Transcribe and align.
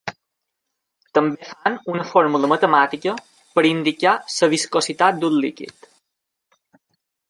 També 1.17 1.49
fan 1.49 1.75
una 1.93 2.07
fórmula 2.13 2.51
matemàtica 2.55 3.15
per 3.55 3.67
a 3.67 3.71
indicar 3.75 4.17
la 4.41 4.53
viscositat 4.57 5.23
d’un 5.25 5.41
líquid. 5.47 5.91